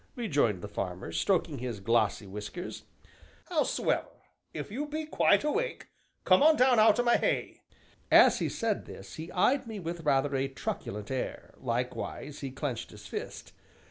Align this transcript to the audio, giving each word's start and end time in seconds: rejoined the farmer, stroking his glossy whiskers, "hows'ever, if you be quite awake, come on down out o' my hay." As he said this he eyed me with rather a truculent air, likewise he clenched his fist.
rejoined 0.15 0.63
the 0.63 0.67
farmer, 0.67 1.11
stroking 1.11 1.59
his 1.59 1.79
glossy 1.79 2.25
whiskers, 2.25 2.85
"hows'ever, 3.51 4.07
if 4.51 4.71
you 4.71 4.87
be 4.87 5.05
quite 5.05 5.43
awake, 5.43 5.89
come 6.23 6.41
on 6.41 6.55
down 6.55 6.79
out 6.79 6.99
o' 6.99 7.03
my 7.03 7.17
hay." 7.17 7.61
As 8.09 8.39
he 8.39 8.49
said 8.49 8.85
this 8.87 9.17
he 9.17 9.31
eyed 9.31 9.67
me 9.67 9.79
with 9.79 9.99
rather 10.01 10.35
a 10.35 10.47
truculent 10.47 11.11
air, 11.11 11.53
likewise 11.59 12.39
he 12.39 12.49
clenched 12.49 12.89
his 12.89 13.05
fist. 13.05 13.53